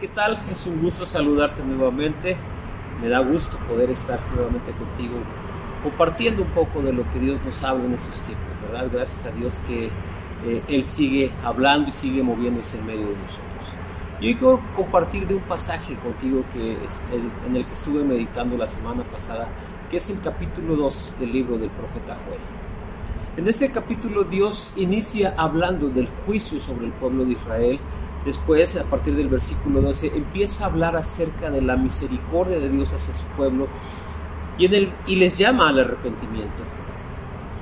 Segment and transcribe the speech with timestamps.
[0.00, 0.42] ¿qué tal?
[0.50, 2.36] Es un gusto saludarte nuevamente.
[3.00, 5.16] Me da gusto poder estar nuevamente contigo
[5.82, 8.88] compartiendo un poco de lo que Dios nos habla en estos tiempos, ¿verdad?
[8.92, 9.90] Gracias a Dios que
[10.44, 13.76] eh, Él sigue hablando y sigue moviéndose en medio de nosotros.
[14.20, 16.78] Y hoy quiero compartir de un pasaje contigo que
[17.46, 19.48] en el que estuve meditando la semana pasada,
[19.90, 22.40] que es el capítulo 2 del libro del profeta Joel.
[23.36, 27.78] En este capítulo Dios inicia hablando del juicio sobre el pueblo de Israel.
[28.26, 32.92] Después, a partir del versículo 12, empieza a hablar acerca de la misericordia de Dios
[32.92, 33.68] hacia su pueblo
[34.58, 36.64] y, en y les llama al arrepentimiento.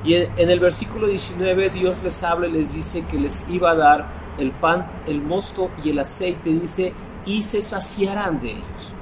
[0.03, 3.73] Y en, en el versículo 19 Dios les habla y les dice que les iba
[3.73, 4.07] a dar
[4.39, 6.95] el pan, el mosto y el aceite, dice,
[7.27, 8.95] y se saciarán de ellos.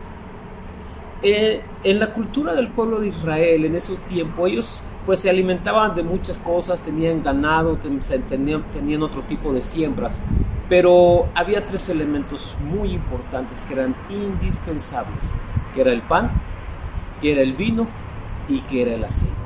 [1.24, 5.94] Eh, en la cultura del pueblo de Israel en esos tiempos, ellos pues se alimentaban
[5.94, 10.20] de muchas cosas, tenían ganado, tenían, otro tipo de siembras,
[10.69, 15.34] pero había tres elementos muy importantes que eran indispensables,
[15.74, 16.30] que era el pan,
[17.20, 17.86] que era el vino
[18.48, 19.36] y que era el aceite.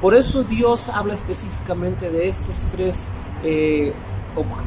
[0.00, 3.08] Por eso Dios habla específicamente de estos tres
[3.44, 3.92] eh,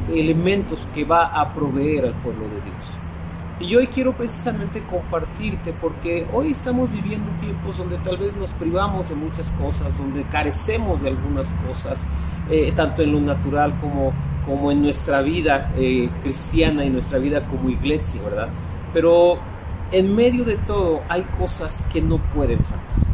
[0.08, 2.98] elementos que va a proveer al pueblo de Dios.
[3.58, 9.08] Y hoy quiero precisamente compartirte porque hoy estamos viviendo tiempos donde tal vez nos privamos
[9.08, 12.06] de muchas cosas, donde carecemos de algunas cosas,
[12.50, 14.12] eh, tanto en lo natural como,
[14.44, 18.48] como en nuestra vida eh, cristiana y nuestra vida como iglesia, ¿verdad?
[18.92, 19.38] Pero
[19.90, 23.06] en medio de todo hay cosas que no pueden faltar.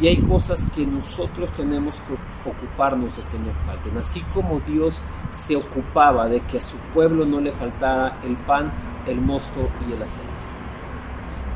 [0.00, 2.14] Y hay cosas que nosotros tenemos que
[2.50, 3.96] ocuparnos de que no falten.
[3.96, 8.72] Así como Dios se ocupaba de que a su pueblo no le faltara el pan,
[9.06, 10.30] el mosto y el aceite.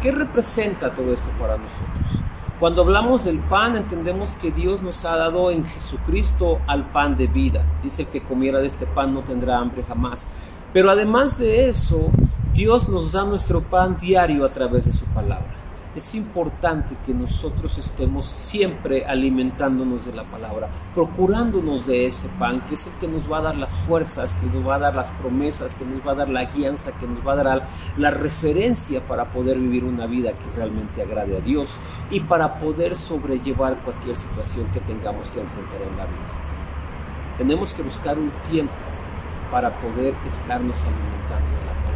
[0.02, 2.22] ¿Qué representa todo esto para nosotros?
[2.60, 7.26] Cuando hablamos del pan, entendemos que Dios nos ha dado en Jesucristo al pan de
[7.28, 7.64] vida.
[7.82, 10.28] Dice el que comiera de este pan no tendrá hambre jamás.
[10.72, 12.10] Pero además de eso,
[12.54, 17.78] Dios nos da nuestro pan diario a través de su palabra es importante que nosotros
[17.78, 23.31] estemos siempre alimentándonos de la palabra, procurándonos de ese pan, que es el que nos
[23.31, 26.12] va a dar las fuerzas, que nos va a dar las promesas, que nos va
[26.12, 30.06] a dar la guianza, que nos va a dar la referencia para poder vivir una
[30.06, 35.41] vida que realmente agrade a Dios y para poder sobrellevar cualquier situación que tengamos que
[35.41, 36.48] enfrentar en la vida.
[37.38, 38.72] Tenemos que buscar un tiempo
[39.50, 41.88] para poder estarnos alimentando de la palabra.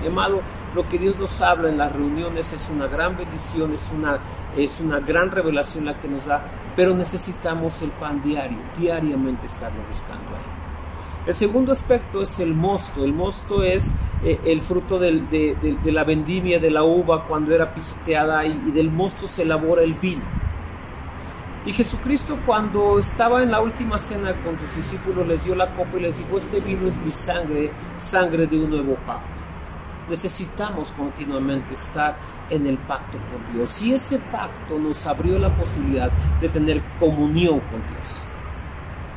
[0.00, 0.40] Mi amado,
[0.74, 4.18] lo que Dios nos habla en las reuniones es una gran bendición, es una,
[4.56, 6.42] es una gran revelación la que nos da,
[6.74, 10.56] pero necesitamos el pan diario, diariamente estarlo buscando ahí.
[11.26, 13.04] El segundo aspecto es el mosto.
[13.04, 18.46] El mosto es eh, el fruto de, la vendimia de la uva cuando era pisoteada
[18.46, 20.22] y del mosto se elabora el vino.
[21.66, 25.96] Y Jesucristo cuando estaba en la última cena con sus discípulos les dio la copa
[25.96, 29.45] y les dijo, este vino es mi sangre, sangre de un nuevo pacto.
[30.08, 32.16] Necesitamos continuamente estar
[32.50, 33.82] en el pacto con Dios.
[33.82, 38.24] Y ese pacto nos abrió la posibilidad de tener comunión con Dios.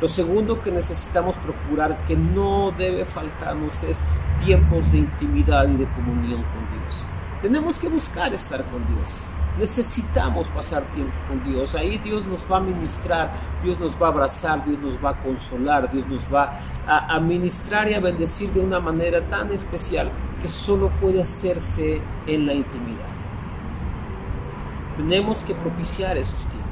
[0.01, 4.03] Lo segundo que necesitamos procurar que no debe faltarnos es
[4.43, 7.05] tiempos de intimidad y de comunión con Dios.
[7.41, 9.23] Tenemos que buscar estar con Dios.
[9.59, 11.75] Necesitamos pasar tiempo con Dios.
[11.75, 15.19] Ahí Dios nos va a ministrar, Dios nos va a abrazar, Dios nos va a
[15.19, 16.57] consolar, Dios nos va
[16.87, 20.09] a, a ministrar y a bendecir de una manera tan especial
[20.41, 23.07] que solo puede hacerse en la intimidad.
[24.97, 26.69] Tenemos que propiciar esos tiempos.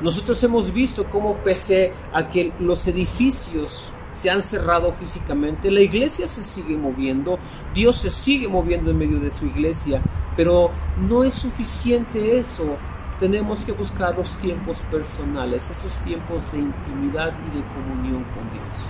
[0.00, 6.28] Nosotros hemos visto cómo pese a que los edificios se han cerrado físicamente, la iglesia
[6.28, 7.38] se sigue moviendo,
[7.74, 10.00] Dios se sigue moviendo en medio de su iglesia,
[10.36, 10.70] pero
[11.08, 12.76] no es suficiente eso.
[13.18, 18.88] Tenemos que buscar los tiempos personales, esos tiempos de intimidad y de comunión con Dios.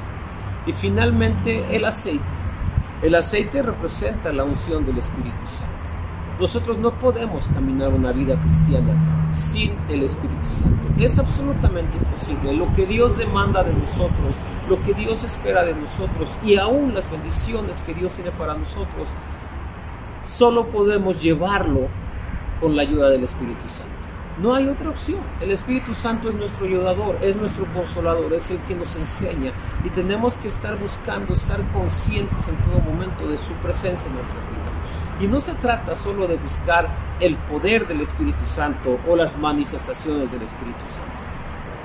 [0.67, 2.44] Y finalmente el aceite.
[3.05, 5.75] El aceite representa la unción del Espíritu Santo.
[6.41, 8.95] Nosotros no podemos caminar una vida cristiana
[9.35, 10.89] sin el Espíritu Santo.
[10.99, 12.55] Es absolutamente imposible.
[12.55, 14.37] Lo que Dios demanda de nosotros,
[14.71, 19.11] lo que Dios espera de nosotros y aún las bendiciones que Dios tiene para nosotros,
[20.25, 21.89] solo podemos llevarlo
[22.59, 24.04] con la ayuda del Espíritu Santo.
[24.39, 25.21] No hay otra opción.
[25.41, 29.53] El Espíritu Santo es nuestro ayudador, es nuestro consolador, es el que nos enseña
[29.85, 34.43] y tenemos que estar buscando, estar conscientes en todo momento de su presencia en nuestras
[34.51, 34.75] vidas.
[35.21, 36.89] Y no se trata solo de buscar
[37.21, 41.13] el poder del Espíritu Santo o las manifestaciones del Espíritu Santo.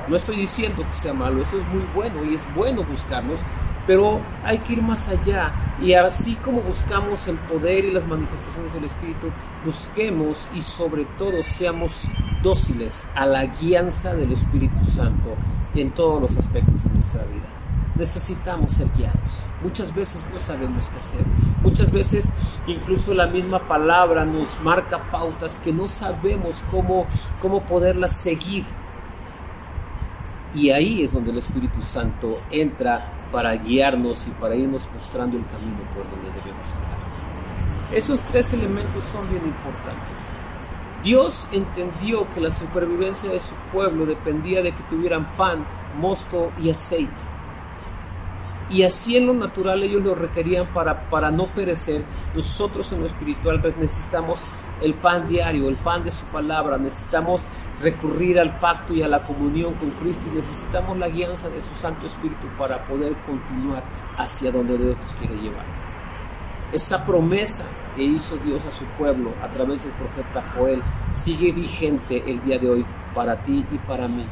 [0.08, 3.42] No estoy diciendo que sea malo, eso es muy bueno y es bueno buscarlos,
[3.90, 5.52] pero hay que ir más allá
[5.82, 9.32] y así como buscamos el poder y las manifestaciones del Espíritu,
[9.66, 12.08] busquemos y sobre todo seamos
[12.44, 15.34] dóciles a la guianza del Espíritu Santo
[15.74, 17.48] en todos los aspectos de nuestra vida.
[17.96, 19.42] necesitamos ser guiados.
[19.64, 21.26] Muchas veces no sabemos qué hacer.
[21.64, 22.26] Muchas veces
[22.68, 27.08] incluso la misma palabra nos marca pautas que no sabemos cómo,
[27.42, 28.66] cómo poderlas seguir.
[30.54, 35.46] Y ahí es donde el Espíritu Santo entra para guiarnos y para irnos mostrando el
[35.46, 36.98] camino por donde debemos andar.
[37.94, 40.34] Esos tres elementos son bien importantes.
[41.04, 45.66] Dios entendió que la supervivencia de su pueblo dependía de que tuvieran pan,
[46.00, 47.29] mosto y aceite.
[48.70, 52.04] Y así en lo natural ellos lo requerían para, para no perecer.
[52.36, 54.52] Nosotros en lo espiritual pues, necesitamos
[54.82, 56.78] el pan diario, el pan de su palabra.
[56.78, 57.48] Necesitamos
[57.82, 60.28] recurrir al pacto y a la comunión con Cristo.
[60.32, 63.84] Y necesitamos la guianza de su Santo Espíritu para poder continuar
[64.18, 65.66] hacia donde Dios nos quiere llevar.
[66.72, 72.24] Esa promesa que hizo Dios a su pueblo a través del profeta Joel sigue vigente
[72.28, 72.86] el día de hoy
[73.16, 74.28] para ti y para mí.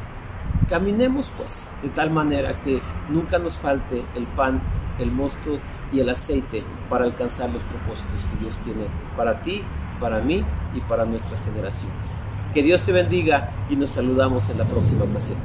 [0.68, 4.60] Caminemos pues de tal manera que nunca nos falte el pan,
[4.98, 5.58] el mosto
[5.90, 8.84] y el aceite para alcanzar los propósitos que Dios tiene
[9.16, 9.62] para ti,
[9.98, 10.44] para mí
[10.74, 12.18] y para nuestras generaciones.
[12.52, 15.38] Que Dios te bendiga y nos saludamos en la próxima ocasión.